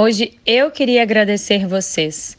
[0.00, 2.36] Hoje eu queria agradecer vocês,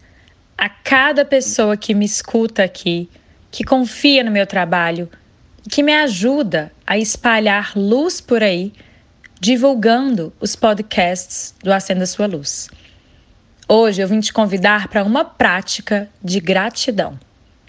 [0.57, 3.09] a cada pessoa que me escuta aqui,
[3.51, 5.09] que confia no meu trabalho,
[5.69, 8.71] que me ajuda a espalhar luz por aí,
[9.41, 12.69] divulgando os podcasts do Acenda Sua Luz.
[13.67, 17.19] Hoje eu vim te convidar para uma prática de gratidão,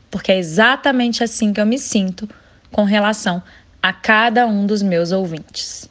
[0.09, 2.31] porque é exatamente assim que eu me sinto
[2.71, 3.43] com relação
[3.83, 5.90] a cada um dos meus ouvintes.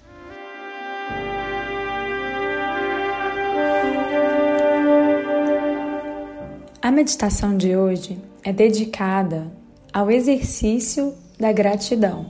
[6.82, 9.52] A meditação de hoje é dedicada
[9.92, 12.30] ao exercício da gratidão.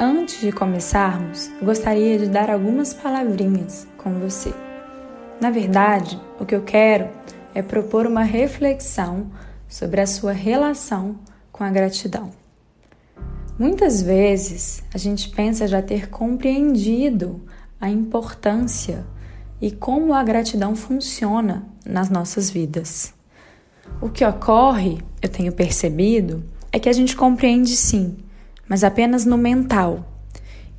[0.00, 4.54] Antes de começarmos, gostaria de dar algumas palavrinhas com você.
[5.38, 7.10] Na verdade, o que eu quero
[7.54, 9.30] é propor uma reflexão
[9.68, 11.18] sobre a sua relação
[11.52, 12.30] com a gratidão.
[13.58, 17.42] Muitas vezes a gente pensa já ter compreendido
[17.78, 19.06] a importância
[19.60, 23.17] e como a gratidão funciona nas nossas vidas.
[24.00, 28.16] O que ocorre, eu tenho percebido, é que a gente compreende sim,
[28.68, 30.06] mas apenas no mental.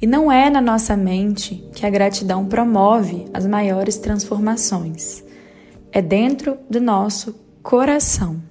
[0.02, 5.24] E não é na nossa mente que a gratidão promove as maiores transformações.
[5.92, 8.42] É dentro do nosso coração.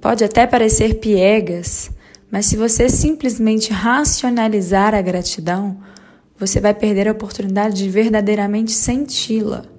[0.00, 1.90] Pode até parecer piegas,
[2.30, 5.78] mas se você simplesmente racionalizar a gratidão,
[6.38, 9.73] você vai perder a oportunidade de verdadeiramente senti-la.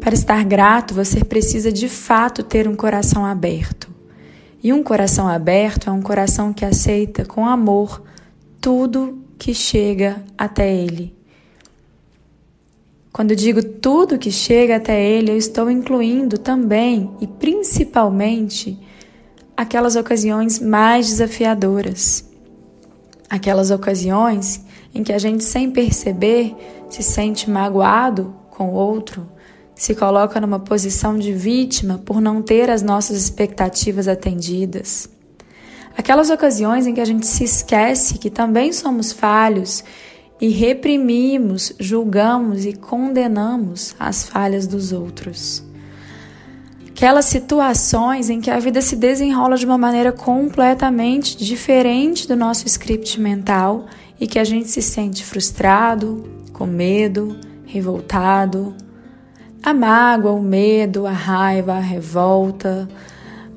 [0.00, 3.88] Para estar grato, você precisa de fato ter um coração aberto.
[4.62, 8.02] E um coração aberto é um coração que aceita com amor
[8.60, 11.16] tudo que chega até ele.
[13.12, 18.78] Quando digo tudo que chega até ele, eu estou incluindo também e principalmente
[19.56, 22.24] aquelas ocasiões mais desafiadoras.
[23.28, 26.54] Aquelas ocasiões em que a gente, sem perceber,
[26.88, 29.37] se sente magoado com o outro
[29.78, 35.08] se coloca numa posição de vítima por não ter as nossas expectativas atendidas.
[35.96, 39.84] Aquelas ocasiões em que a gente se esquece que também somos falhos
[40.40, 45.62] e reprimimos, julgamos e condenamos as falhas dos outros.
[46.88, 52.66] Aquelas situações em que a vida se desenrola de uma maneira completamente diferente do nosso
[52.66, 53.86] script mental
[54.20, 58.74] e que a gente se sente frustrado, com medo, revoltado,
[59.68, 62.88] a mágoa, o medo, a raiva, a revolta,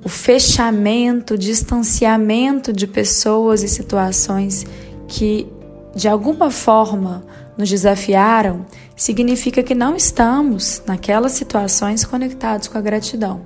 [0.04, 4.66] o fechamento, o distanciamento de pessoas e situações
[5.08, 5.48] que
[5.96, 7.24] de alguma forma
[7.58, 13.46] nos desafiaram, significa que não estamos naquelas situações conectados com a gratidão.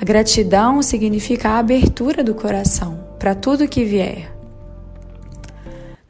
[0.00, 4.32] A gratidão significa a abertura do coração para tudo que vier.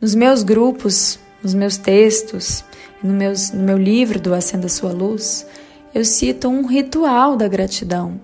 [0.00, 2.64] Nos meus grupos, nos meus textos,
[3.02, 5.46] no, meus, no meu livro do Acenda Sua Luz,
[5.94, 8.20] eu cito um ritual da gratidão,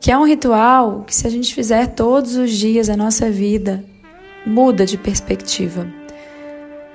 [0.00, 3.84] que é um ritual que, se a gente fizer todos os dias, a nossa vida
[4.46, 5.86] muda de perspectiva.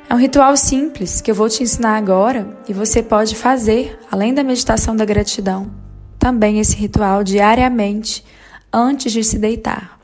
[0.09, 4.33] É um ritual simples que eu vou te ensinar agora e você pode fazer, além
[4.33, 5.71] da meditação da gratidão,
[6.19, 8.23] também esse ritual diariamente
[8.71, 9.99] antes de se deitar.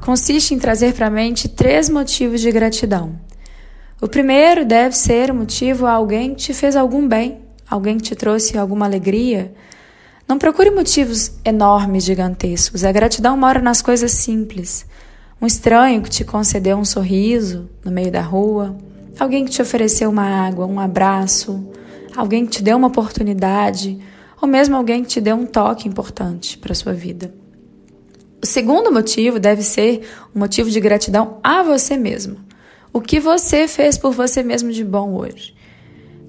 [0.00, 3.23] Consiste em trazer para a mente três motivos de gratidão
[4.00, 8.14] o primeiro deve ser o motivo a alguém te fez algum bem, alguém que te
[8.14, 9.54] trouxe alguma alegria.
[10.26, 12.84] Não procure motivos enormes, gigantescos.
[12.84, 14.86] A gratidão mora nas coisas simples.
[15.40, 18.76] Um estranho que te concedeu um sorriso no meio da rua,
[19.18, 21.66] alguém que te ofereceu uma água, um abraço,
[22.16, 23.98] alguém que te deu uma oportunidade,
[24.40, 27.34] ou mesmo alguém que te deu um toque importante para a sua vida.
[28.42, 30.02] O segundo motivo deve ser
[30.34, 32.43] um motivo de gratidão a você mesmo.
[32.94, 35.52] O que você fez por você mesmo de bom hoje?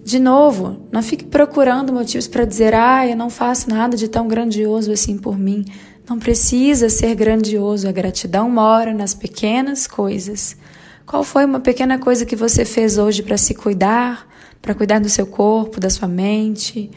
[0.04, 4.28] De novo, não fique procurando motivos para dizer, ah, eu não faço nada de tão
[4.28, 5.64] grandioso assim por mim.
[6.10, 7.88] Não precisa ser grandioso.
[7.88, 10.58] A gratidão mora nas pequenas coisas.
[11.06, 14.28] Qual foi uma pequena coisa que você fez hoje para se cuidar,
[14.60, 16.90] para cuidar do seu corpo, da sua mente?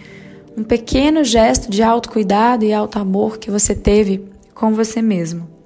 [0.56, 4.24] Um pequeno gesto de autocuidado e alto amor que você teve
[4.54, 5.57] com você mesmo.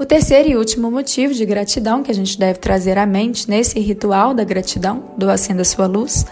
[0.00, 3.78] O terceiro e último motivo de gratidão que a gente deve trazer à mente nesse
[3.78, 6.24] ritual da gratidão, do Acenda Sua Luz,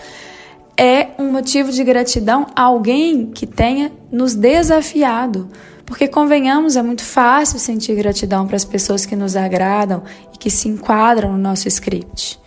[0.74, 5.50] é um motivo de gratidão a alguém que tenha nos desafiado.
[5.84, 10.48] Porque, convenhamos, é muito fácil sentir gratidão para as pessoas que nos agradam e que
[10.48, 12.40] se enquadram no nosso script.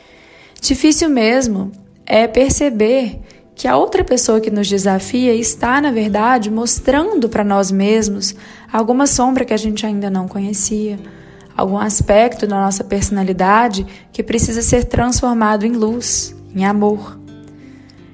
[0.59, 1.71] Difícil mesmo
[2.03, 3.21] é perceber
[3.55, 8.35] que a outra pessoa que nos desafia está, na verdade, mostrando para nós mesmos
[8.71, 10.99] alguma sombra que a gente ainda não conhecia,
[11.55, 17.19] algum aspecto da nossa personalidade que precisa ser transformado em luz, em amor.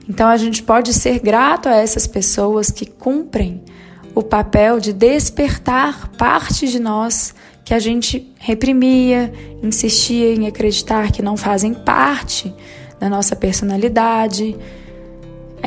[0.10, 3.64] Então a gente pode ser grato a essas pessoas que cumprem
[4.16, 9.32] o papel de despertar parte de nós que a gente reprimia,
[9.62, 12.54] insistia em acreditar que não fazem parte
[12.98, 14.56] da nossa personalidade.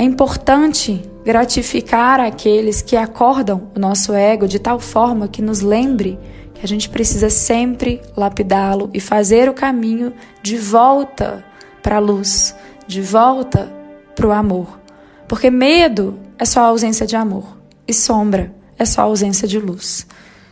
[0.00, 6.18] É importante gratificar aqueles que acordam o nosso ego de tal forma que nos lembre
[6.54, 11.44] que a gente precisa sempre lapidá-lo e fazer o caminho de volta
[11.82, 12.56] para a luz,
[12.86, 13.70] de volta
[14.16, 14.80] para o amor.
[15.28, 20.06] Porque medo é só ausência de amor e sombra é só ausência de luz.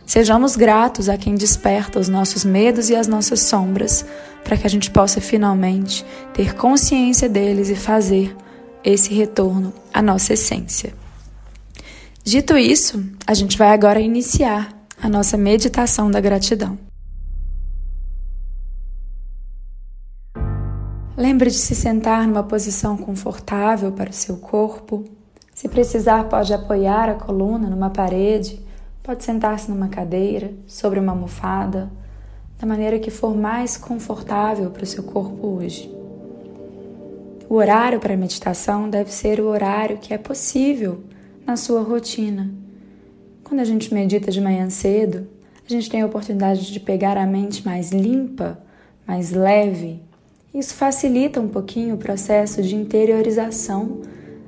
[0.05, 4.05] Sejamos gratos a quem desperta os nossos medos e as nossas sombras,
[4.43, 6.05] para que a gente possa finalmente
[6.35, 8.37] ter consciência deles e fazer
[8.83, 10.93] esse retorno à nossa essência.
[12.23, 16.77] Dito isso, a gente vai agora iniciar a nossa meditação da gratidão.
[21.17, 25.03] Lembre de se sentar numa posição confortável para o seu corpo.
[25.53, 28.61] Se precisar, pode apoiar a coluna numa parede
[29.09, 31.89] Pode sentar-se numa cadeira, sobre uma almofada,
[32.59, 35.98] da maneira que for mais confortável para o seu corpo hoje.
[37.49, 41.03] O horário para meditação deve ser o horário que é possível
[41.47, 42.53] na sua rotina.
[43.43, 45.27] Quando a gente medita de manhã cedo,
[45.67, 48.61] a gente tem a oportunidade de pegar a mente mais limpa,
[49.07, 49.99] mais leve.
[50.53, 54.01] Isso facilita um pouquinho o processo de interiorização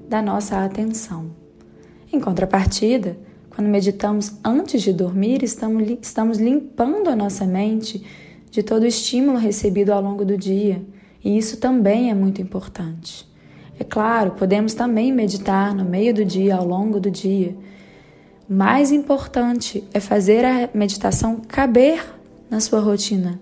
[0.07, 1.31] da nossa atenção.
[2.13, 3.18] Em contrapartida,
[3.50, 8.06] quando meditamos antes de dormir, estamos limpando a nossa mente
[8.51, 10.83] de todo o estímulo recebido ao longo do dia,
[11.23, 13.29] e isso também é muito importante.
[13.79, 17.56] É claro, podemos também meditar no meio do dia, ao longo do dia.
[18.47, 22.03] Mais importante é fazer a meditação caber
[22.50, 23.39] na sua rotina.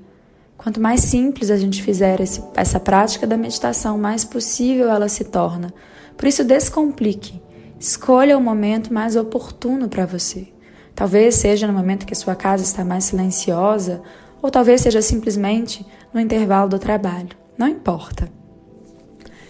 [0.57, 5.23] Quanto mais simples a gente fizer esse, essa prática da meditação, mais possível ela se
[5.23, 5.73] torna.
[6.17, 7.41] Por isso, descomplique.
[7.79, 10.49] Escolha o momento mais oportuno para você.
[10.93, 14.01] Talvez seja no momento que a sua casa está mais silenciosa,
[14.41, 17.29] ou talvez seja simplesmente no intervalo do trabalho.
[17.59, 18.31] Não importa.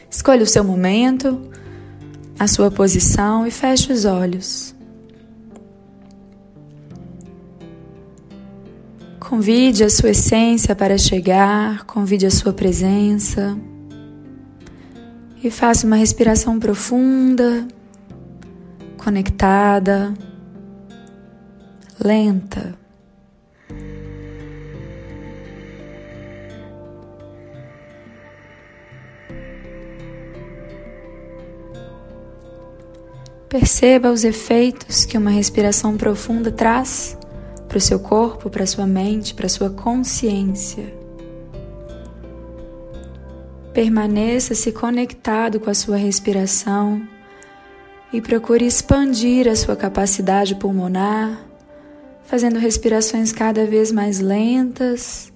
[0.10, 1.40] Escolha o seu momento,
[2.40, 4.76] a sua posição e feche os olhos.
[9.20, 13.56] Convide a sua essência para chegar, convide a sua presença.
[15.44, 17.68] E faça uma respiração profunda
[18.98, 20.14] conectada,
[22.04, 22.76] lenta.
[33.50, 37.18] Perceba os efeitos que uma respiração profunda traz
[37.68, 40.94] para o seu corpo, para a sua mente, para a sua consciência.
[43.74, 47.02] Permaneça se conectado com a sua respiração
[48.14, 51.44] e procure expandir a sua capacidade pulmonar,
[52.26, 55.34] fazendo respirações cada vez mais lentas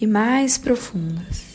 [0.00, 1.45] e mais profundas.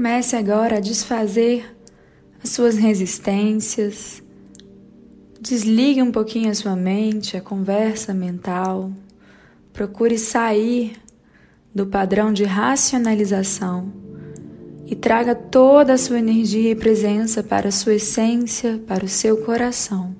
[0.00, 1.76] Comece agora a desfazer
[2.42, 4.22] as suas resistências.
[5.38, 8.90] Desligue um pouquinho a sua mente, a conversa mental.
[9.74, 10.96] Procure sair
[11.74, 13.92] do padrão de racionalização
[14.86, 19.36] e traga toda a sua energia e presença para a sua essência, para o seu
[19.42, 20.16] coração.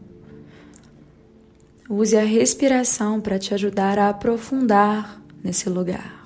[1.88, 6.19] Use a respiração para te ajudar a aprofundar nesse lugar.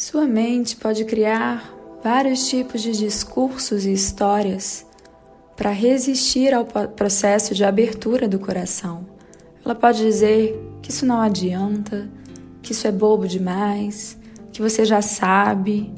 [0.00, 1.74] Sua mente pode criar
[2.04, 4.86] vários tipos de discursos e histórias
[5.56, 9.04] para resistir ao processo de abertura do coração.
[9.64, 12.08] Ela pode dizer que isso não adianta,
[12.62, 14.16] que isso é bobo demais,
[14.52, 15.92] que você já sabe.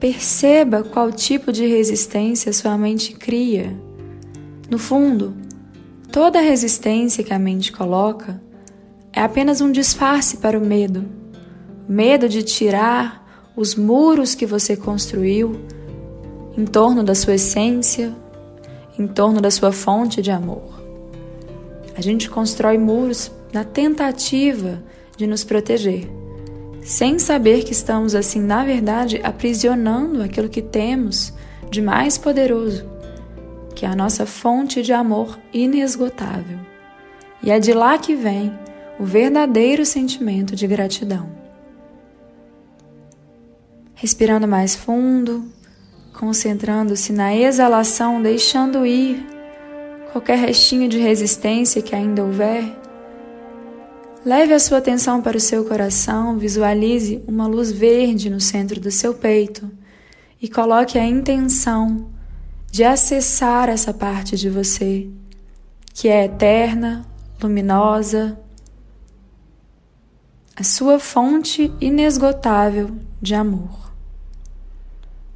[0.00, 3.78] perceba qual tipo de resistência sua mente cria.
[4.70, 5.36] No fundo,
[6.10, 8.42] toda resistência que a mente coloca
[9.12, 11.13] é apenas um disfarce para o medo
[11.88, 15.60] medo de tirar os muros que você construiu
[16.56, 18.14] em torno da sua essência,
[18.98, 20.82] em torno da sua fonte de amor.
[21.96, 24.82] A gente constrói muros na tentativa
[25.16, 26.10] de nos proteger,
[26.82, 31.32] sem saber que estamos, assim, na verdade, aprisionando aquilo que temos
[31.70, 32.84] de mais poderoso,
[33.74, 36.58] que é a nossa fonte de amor inesgotável.
[37.42, 38.52] E é de lá que vem
[38.98, 41.43] o verdadeiro sentimento de gratidão.
[44.04, 45.46] Respirando mais fundo,
[46.12, 49.26] concentrando-se na exalação, deixando ir
[50.12, 52.78] qualquer restinho de resistência que ainda houver.
[54.22, 58.90] Leve a sua atenção para o seu coração, visualize uma luz verde no centro do
[58.90, 59.70] seu peito
[60.38, 62.10] e coloque a intenção
[62.70, 65.08] de acessar essa parte de você
[65.94, 67.06] que é eterna,
[67.42, 68.38] luminosa,
[70.54, 72.90] a sua fonte inesgotável
[73.22, 73.83] de amor.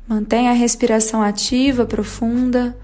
[0.08, 2.74] Mantenha a respiração ativa, profunda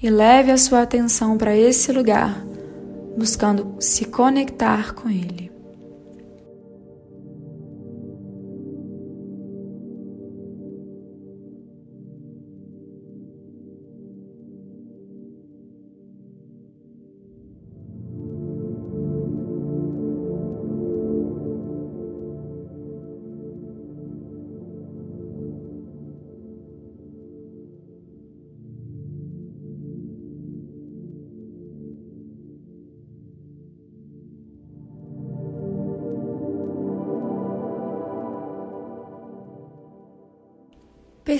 [0.00, 2.40] e leve a sua atenção para esse lugar,
[3.18, 5.49] buscando se conectar com ele.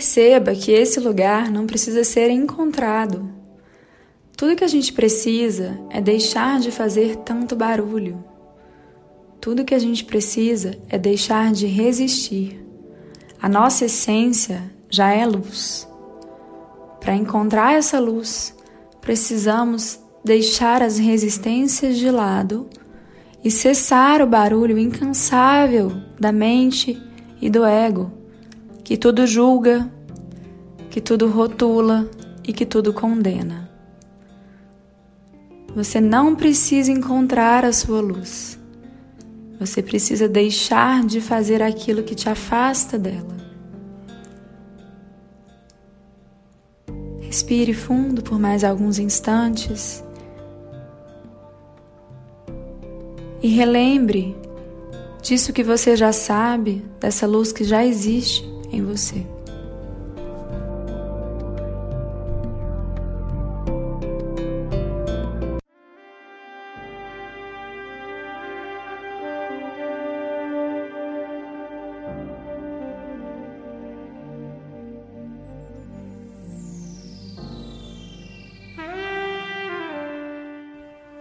[0.00, 3.30] Perceba que esse lugar não precisa ser encontrado.
[4.34, 8.24] Tudo que a gente precisa é deixar de fazer tanto barulho.
[9.42, 12.64] Tudo que a gente precisa é deixar de resistir.
[13.42, 15.86] A nossa essência já é luz.
[16.98, 18.56] Para encontrar essa luz,
[19.02, 22.70] precisamos deixar as resistências de lado
[23.44, 26.98] e cessar o barulho incansável da mente
[27.38, 28.18] e do ego
[28.84, 29.90] que tudo julga,
[30.90, 32.08] que tudo rotula
[32.44, 33.70] e que tudo condena.
[35.74, 38.58] Você não precisa encontrar a sua luz.
[39.60, 43.38] Você precisa deixar de fazer aquilo que te afasta dela.
[47.20, 50.02] Respire fundo por mais alguns instantes.
[53.40, 54.36] E relembre
[55.22, 59.26] disso que você já sabe, dessa luz que já existe em você.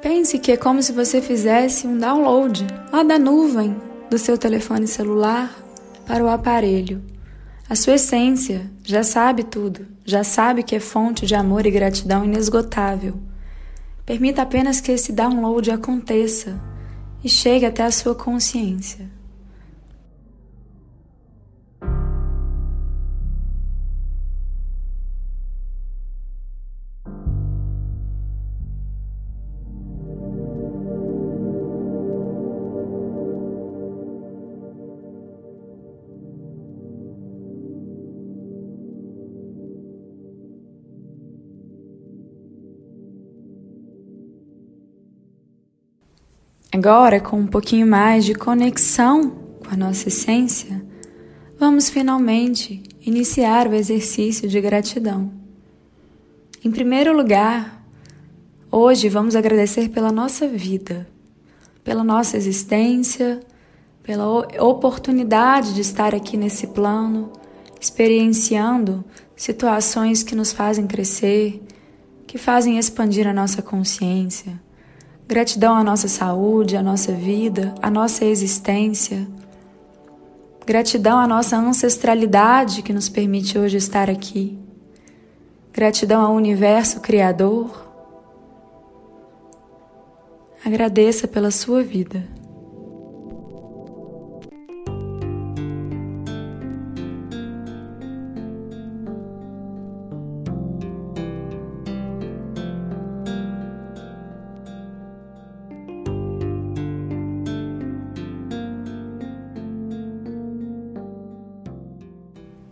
[0.01, 3.75] Pense que é como se você fizesse um download lá da nuvem
[4.09, 5.53] do seu telefone celular
[6.05, 7.01] para o aparelho.
[7.69, 12.25] A sua essência já sabe tudo, já sabe que é fonte de amor e gratidão
[12.25, 13.19] inesgotável.
[14.03, 16.59] Permita apenas que esse download aconteça
[17.23, 19.18] e chegue até a sua consciência.
[46.79, 50.81] Agora, com um pouquinho mais de conexão com a nossa essência,
[51.59, 55.29] vamos finalmente iniciar o exercício de gratidão.
[56.63, 57.83] Em primeiro lugar,
[58.71, 61.05] hoje vamos agradecer pela nossa vida,
[61.83, 63.41] pela nossa existência,
[64.01, 67.33] pela oportunidade de estar aqui nesse plano,
[67.77, 69.03] experienciando
[69.35, 71.61] situações que nos fazem crescer,
[72.25, 74.68] que fazem expandir a nossa consciência
[75.29, 79.27] Gratidão à nossa saúde, à nossa vida, à nossa existência.
[80.65, 84.57] Gratidão à nossa ancestralidade que nos permite hoje estar aqui.
[85.71, 87.69] Gratidão ao universo criador.
[90.65, 92.27] Agradeça pela sua vida.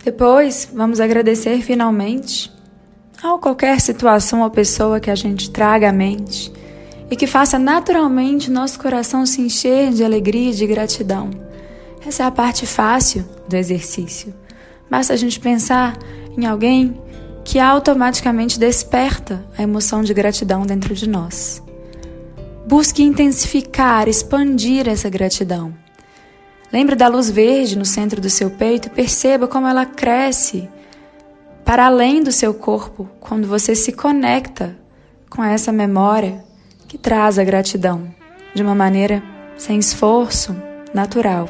[0.08, 2.50] Depois, vamos agradecer finalmente
[3.22, 6.50] a qualquer situação ou pessoa que a gente traga à mente
[7.12, 11.30] e que faça naturalmente nosso coração se encher de alegria e de gratidão.
[12.08, 14.34] Essa é a parte fácil do exercício.
[14.90, 15.98] Basta a gente pensar
[16.38, 16.98] em alguém
[17.44, 21.62] que automaticamente desperta a emoção de gratidão dentro de nós.
[22.66, 25.74] Busque intensificar, expandir essa gratidão.
[26.72, 30.70] Lembre da luz verde no centro do seu peito e perceba como ela cresce
[31.64, 34.78] para além do seu corpo quando você se conecta
[35.30, 36.44] com essa memória
[36.88, 38.08] que traz a gratidão
[38.54, 39.22] de uma maneira
[39.58, 40.56] sem esforço,
[40.94, 41.48] natural.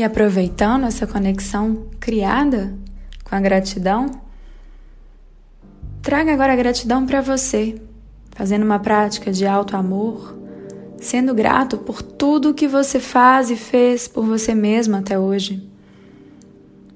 [0.00, 2.74] E aproveitando essa conexão criada
[3.22, 4.10] com a gratidão,
[6.00, 7.78] traga agora a gratidão para você,
[8.30, 10.38] fazendo uma prática de alto amor,
[10.96, 15.68] sendo grato por tudo que você faz e fez por você mesmo até hoje.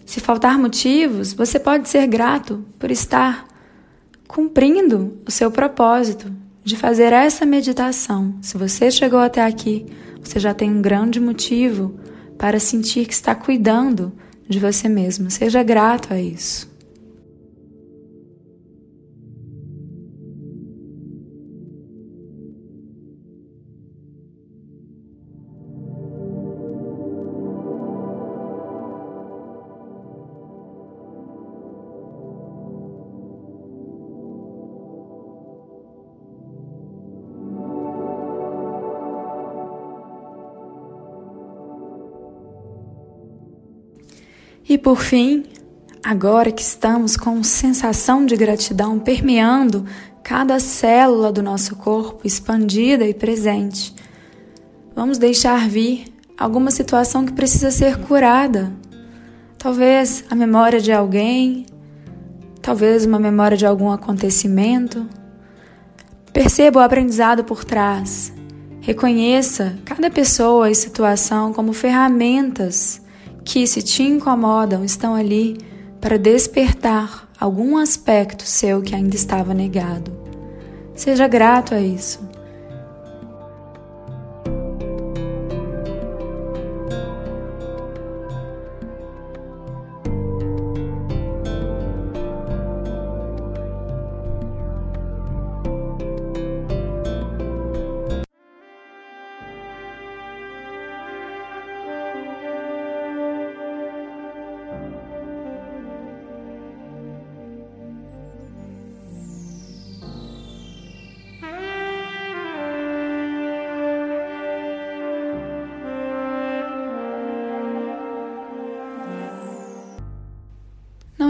[0.07, 3.47] Se faltar motivos, você pode ser grato por estar
[4.27, 6.33] cumprindo o seu propósito
[6.65, 8.37] de fazer essa meditação.
[8.41, 9.85] Se você chegou até aqui,
[10.23, 12.03] você já tem um grande motivo
[12.39, 14.13] para sentir que está cuidando
[14.49, 15.31] de você mesmo.
[15.31, 16.74] Seja grato a isso.
[44.67, 45.45] E por fim,
[46.03, 49.85] agora que estamos com sensação de gratidão permeando
[50.23, 53.95] cada célula do nosso corpo, expandida e presente,
[54.97, 56.07] vamos deixar vir
[56.39, 58.73] alguma situação que precisa ser curada.
[59.59, 61.67] Talvez a memória de alguém,
[62.63, 65.07] talvez uma memória de algum acontecimento.
[66.33, 68.33] Perceba o aprendizado por trás.
[68.81, 73.04] Reconheça cada pessoa e situação como ferramentas
[73.45, 75.59] que, se te incomodam, estão ali
[76.01, 80.13] para despertar algum aspecto seu que ainda estava negado.
[80.95, 82.34] Seja grato a isso.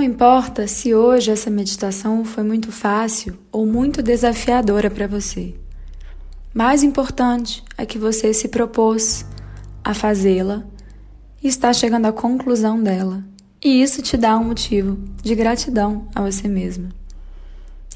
[0.04, 5.54] Importa se hoje essa meditação foi muito fácil ou muito desafiadora para você.
[6.52, 9.26] Mais importante é que você se propôs
[9.82, 10.64] a fazê-la
[11.42, 13.24] e está chegando à conclusão dela.
[13.62, 16.88] E isso te dá um motivo de gratidão a você mesma.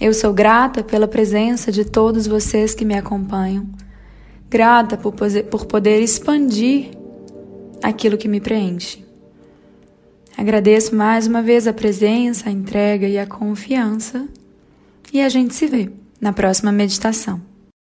[0.01, 3.67] Eu sou grata pela presença de todos vocês que me acompanham,
[4.49, 5.15] grata por,
[5.51, 6.91] por poder expandir
[7.83, 9.08] aquilo que me preenche.
[10.39, 14.29] Agradeço mais uma vez a presença, a entrega e a confiança.
[15.13, 17.48] E a gente se vê na próxima meditação.